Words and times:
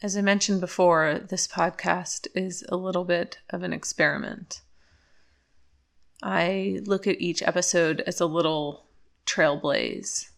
As 0.00 0.16
I 0.16 0.20
mentioned 0.20 0.60
before, 0.60 1.18
this 1.28 1.48
podcast 1.48 2.28
is 2.32 2.64
a 2.68 2.76
little 2.76 3.04
bit 3.04 3.40
of 3.50 3.64
an 3.64 3.72
experiment. 3.72 4.60
I 6.22 6.78
look 6.84 7.08
at 7.08 7.20
each 7.20 7.42
episode 7.42 8.02
as 8.06 8.20
a 8.20 8.26
little 8.26 8.84
trailblaze. 9.26 10.30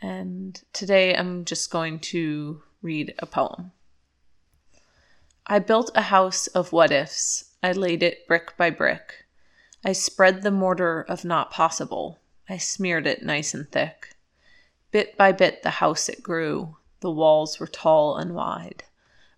And 0.00 0.60
today 0.72 1.14
I'm 1.14 1.44
just 1.44 1.70
going 1.70 2.00
to 2.00 2.62
read 2.82 3.14
a 3.20 3.26
poem. 3.26 3.70
I 5.46 5.60
built 5.60 5.92
a 5.94 6.02
house 6.02 6.48
of 6.48 6.72
what 6.72 6.90
ifs. 6.90 7.52
I 7.62 7.70
laid 7.70 8.02
it 8.02 8.26
brick 8.26 8.56
by 8.56 8.70
brick. 8.70 9.26
I 9.84 9.92
spread 9.92 10.42
the 10.42 10.50
mortar 10.50 11.02
of 11.02 11.24
not 11.24 11.52
possible. 11.52 12.18
I 12.48 12.56
smeared 12.56 13.06
it 13.06 13.22
nice 13.22 13.54
and 13.54 13.70
thick. 13.70 14.16
Bit 14.90 15.16
by 15.16 15.30
bit, 15.30 15.62
the 15.62 15.70
house 15.70 16.08
it 16.08 16.20
grew. 16.20 16.78
The 17.02 17.10
walls 17.10 17.58
were 17.58 17.66
tall 17.66 18.16
and 18.16 18.32
wide. 18.32 18.84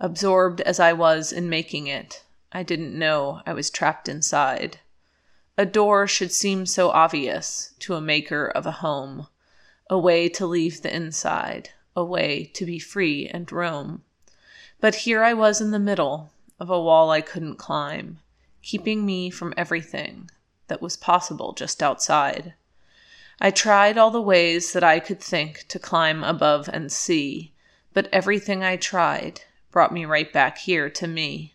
Absorbed 0.00 0.62
as 0.62 0.80
I 0.80 0.94
was 0.94 1.30
in 1.30 1.50
making 1.50 1.88
it, 1.88 2.24
I 2.50 2.62
didn't 2.62 2.98
know 2.98 3.42
I 3.44 3.52
was 3.52 3.68
trapped 3.68 4.08
inside. 4.08 4.80
A 5.58 5.66
door 5.66 6.06
should 6.06 6.32
seem 6.32 6.64
so 6.64 6.88
obvious 6.88 7.74
to 7.80 7.96
a 7.96 8.00
maker 8.00 8.46
of 8.46 8.64
a 8.64 8.80
home, 8.80 9.26
a 9.90 9.98
way 9.98 10.26
to 10.30 10.46
leave 10.46 10.80
the 10.80 10.94
inside, 10.94 11.68
a 11.94 12.02
way 12.02 12.46
to 12.54 12.64
be 12.64 12.78
free 12.78 13.28
and 13.28 13.52
roam. 13.52 14.04
But 14.80 15.04
here 15.04 15.22
I 15.22 15.34
was 15.34 15.60
in 15.60 15.70
the 15.70 15.78
middle 15.78 16.32
of 16.58 16.70
a 16.70 16.80
wall 16.80 17.10
I 17.10 17.20
couldn't 17.20 17.56
climb, 17.56 18.20
keeping 18.62 19.04
me 19.04 19.28
from 19.28 19.52
everything 19.54 20.30
that 20.68 20.80
was 20.80 20.96
possible 20.96 21.52
just 21.52 21.82
outside. 21.82 22.54
I 23.42 23.50
tried 23.50 23.96
all 23.96 24.10
the 24.10 24.20
ways 24.20 24.74
that 24.74 24.84
I 24.84 25.00
could 25.00 25.18
think 25.18 25.66
to 25.68 25.78
climb 25.78 26.22
above 26.22 26.68
and 26.70 26.92
see, 26.92 27.54
but 27.94 28.06
everything 28.12 28.62
I 28.62 28.76
tried 28.76 29.40
brought 29.70 29.94
me 29.94 30.04
right 30.04 30.30
back 30.30 30.58
here 30.58 30.90
to 30.90 31.06
me. 31.06 31.54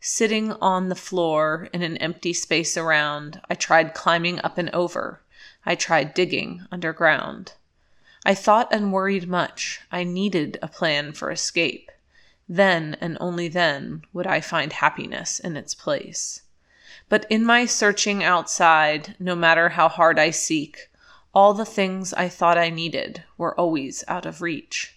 Sitting 0.00 0.52
on 0.52 0.90
the 0.90 0.94
floor 0.94 1.70
in 1.72 1.80
an 1.80 1.96
empty 1.96 2.34
space 2.34 2.76
around, 2.76 3.40
I 3.48 3.54
tried 3.54 3.94
climbing 3.94 4.38
up 4.40 4.58
and 4.58 4.68
over. 4.74 5.22
I 5.64 5.76
tried 5.76 6.12
digging 6.12 6.66
underground. 6.70 7.54
I 8.26 8.34
thought 8.34 8.68
and 8.70 8.92
worried 8.92 9.26
much. 9.26 9.80
I 9.90 10.04
needed 10.04 10.58
a 10.60 10.68
plan 10.68 11.12
for 11.12 11.30
escape. 11.30 11.90
Then 12.46 12.98
and 13.00 13.16
only 13.18 13.48
then 13.48 14.02
would 14.12 14.26
I 14.26 14.42
find 14.42 14.74
happiness 14.74 15.40
in 15.40 15.56
its 15.56 15.74
place. 15.74 16.42
But 17.08 17.24
in 17.30 17.46
my 17.46 17.64
searching 17.64 18.22
outside, 18.22 19.16
no 19.18 19.34
matter 19.34 19.70
how 19.70 19.88
hard 19.88 20.18
I 20.18 20.30
seek, 20.30 20.90
all 21.34 21.54
the 21.54 21.64
things 21.64 22.14
I 22.14 22.28
thought 22.28 22.58
I 22.58 22.70
needed 22.70 23.24
were 23.36 23.58
always 23.58 24.02
out 24.08 24.26
of 24.26 24.42
reach. 24.42 24.94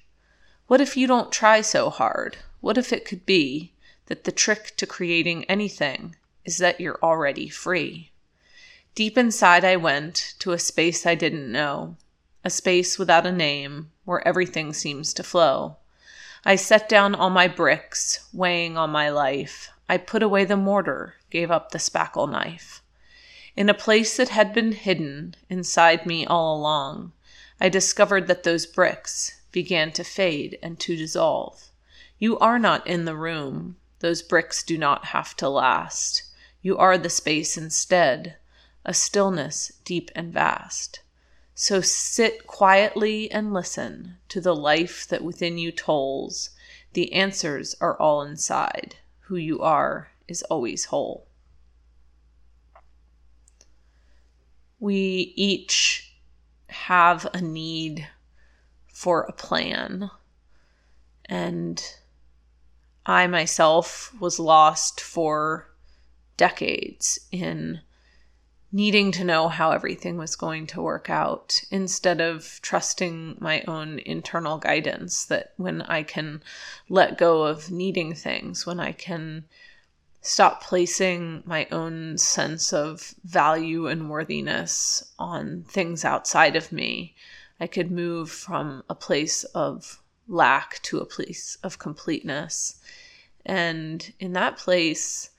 What 0.67 0.81
if 0.81 0.95
you 0.95 1.05
don't 1.07 1.31
try 1.31 1.61
so 1.61 1.89
hard? 1.89 2.37
What 2.61 2.77
if 2.77 2.93
it 2.93 3.05
could 3.05 3.25
be 3.25 3.73
that 4.05 4.23
the 4.23 4.31
trick 4.31 4.75
to 4.77 4.85
creating 4.85 5.45
anything 5.45 6.15
is 6.45 6.57
that 6.59 6.79
you're 6.79 6.99
already 7.03 7.49
free? 7.49 8.11
Deep 8.95 9.17
inside, 9.17 9.63
I 9.63 9.75
went 9.75 10.35
to 10.39 10.51
a 10.51 10.59
space 10.59 11.05
I 11.05 11.15
didn't 11.15 11.51
know, 11.51 11.97
a 12.43 12.49
space 12.49 12.97
without 12.97 13.25
a 13.25 13.31
name 13.31 13.91
where 14.05 14.27
everything 14.27 14.73
seems 14.73 15.13
to 15.13 15.23
flow. 15.23 15.77
I 16.43 16.55
set 16.55 16.89
down 16.89 17.13
all 17.13 17.29
my 17.29 17.47
bricks, 17.47 18.27
weighing 18.33 18.77
on 18.77 18.89
my 18.89 19.09
life. 19.09 19.69
I 19.87 19.97
put 19.97 20.23
away 20.23 20.45
the 20.45 20.57
mortar, 20.57 21.15
gave 21.29 21.51
up 21.51 21.71
the 21.71 21.77
spackle 21.77 22.29
knife. 22.29 22.80
In 23.53 23.69
a 23.69 23.73
place 23.73 24.15
that 24.15 24.29
had 24.29 24.53
been 24.53 24.71
hidden 24.71 25.35
inside 25.49 26.05
me 26.05 26.25
all 26.25 26.55
along, 26.55 27.11
I 27.59 27.67
discovered 27.67 28.27
that 28.27 28.43
those 28.43 28.65
bricks 28.65 29.41
began 29.51 29.91
to 29.91 30.05
fade 30.05 30.57
and 30.63 30.79
to 30.79 30.95
dissolve. 30.95 31.69
You 32.17 32.39
are 32.39 32.57
not 32.57 32.87
in 32.87 33.03
the 33.03 33.15
room. 33.15 33.75
Those 33.99 34.21
bricks 34.21 34.63
do 34.63 34.77
not 34.77 35.07
have 35.07 35.35
to 35.37 35.49
last. 35.49 36.23
You 36.61 36.77
are 36.77 36.97
the 36.97 37.09
space 37.09 37.57
instead, 37.57 38.37
a 38.85 38.93
stillness 38.93 39.73
deep 39.83 40.11
and 40.15 40.31
vast. 40.31 41.01
So 41.53 41.81
sit 41.81 42.47
quietly 42.47 43.29
and 43.31 43.53
listen 43.53 44.17
to 44.29 44.39
the 44.39 44.55
life 44.55 45.05
that 45.09 45.23
within 45.23 45.57
you 45.57 45.71
tolls. 45.71 46.51
The 46.93 47.11
answers 47.11 47.75
are 47.81 47.99
all 47.99 48.21
inside. 48.21 48.95
Who 49.21 49.35
you 49.35 49.59
are 49.61 50.11
is 50.27 50.41
always 50.43 50.85
whole. 50.85 51.27
We 54.81 55.31
each 55.37 56.11
have 56.67 57.27
a 57.33 57.39
need 57.39 58.07
for 58.87 59.21
a 59.21 59.31
plan. 59.31 60.09
And 61.25 61.81
I 63.05 63.27
myself 63.27 64.11
was 64.19 64.39
lost 64.39 64.99
for 64.99 65.69
decades 66.35 67.19
in 67.31 67.81
needing 68.71 69.11
to 69.11 69.23
know 69.23 69.49
how 69.49 69.71
everything 69.71 70.17
was 70.17 70.35
going 70.35 70.65
to 70.65 70.81
work 70.81 71.09
out 71.09 71.61
instead 71.69 72.19
of 72.19 72.59
trusting 72.63 73.37
my 73.39 73.61
own 73.67 73.99
internal 73.99 74.57
guidance 74.57 75.25
that 75.25 75.53
when 75.57 75.83
I 75.83 76.01
can 76.01 76.41
let 76.89 77.19
go 77.19 77.43
of 77.43 77.69
needing 77.69 78.15
things, 78.15 78.65
when 78.65 78.79
I 78.79 78.93
can 78.93 79.45
stop 80.21 80.63
placing 80.63 81.41
my 81.45 81.67
own 81.71 82.17
sense 82.17 82.71
of 82.71 83.15
value 83.23 83.87
and 83.87 84.09
worthiness 84.09 85.11
on 85.17 85.63
things 85.67 86.05
outside 86.05 86.55
of 86.55 86.71
me, 86.71 87.15
I 87.59 87.67
could 87.67 87.91
move 87.91 88.29
from 88.29 88.83
a 88.89 88.95
place 88.95 89.43
of 89.43 90.01
lack 90.27 90.81
to 90.83 90.99
a 90.99 91.05
place 91.05 91.57
of 91.63 91.79
completeness. 91.79 92.79
And 93.45 94.13
in 94.19 94.33
that 94.33 94.57
place, 94.57 95.31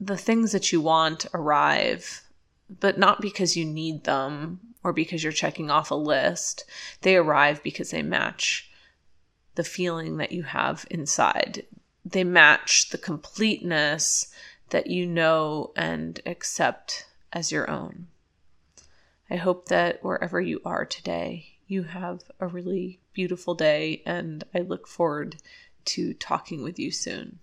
the 0.00 0.16
things 0.16 0.50
that 0.50 0.72
you 0.72 0.80
want 0.80 1.26
arrive, 1.32 2.22
but 2.80 2.98
not 2.98 3.20
because 3.20 3.56
you 3.56 3.64
need 3.64 4.02
them 4.04 4.58
or 4.82 4.92
because 4.92 5.22
you're 5.22 5.32
checking 5.32 5.70
off 5.70 5.92
a 5.92 5.96
list. 5.96 6.64
They 7.02 7.16
arrive 7.16 7.62
because 7.62 7.90
they 7.90 8.02
match 8.02 8.68
the 9.54 9.62
feeling 9.62 10.16
that 10.16 10.32
you 10.32 10.42
have 10.42 10.84
inside 10.90 11.64
they 12.04 12.24
match 12.24 12.90
the 12.90 12.98
completeness 12.98 14.32
that 14.70 14.86
you 14.86 15.06
know 15.06 15.72
and 15.76 16.20
accept 16.26 17.06
as 17.32 17.52
your 17.52 17.70
own. 17.70 18.08
I 19.30 19.36
hope 19.36 19.68
that 19.68 20.02
wherever 20.02 20.40
you 20.40 20.60
are 20.64 20.84
today, 20.84 21.58
you 21.66 21.84
have 21.84 22.22
a 22.40 22.46
really 22.46 23.00
beautiful 23.12 23.54
day, 23.54 24.02
and 24.04 24.44
I 24.54 24.58
look 24.58 24.86
forward 24.86 25.36
to 25.86 26.14
talking 26.14 26.62
with 26.62 26.78
you 26.78 26.90
soon. 26.90 27.38